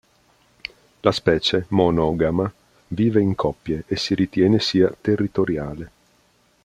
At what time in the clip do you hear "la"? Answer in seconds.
1.01-1.11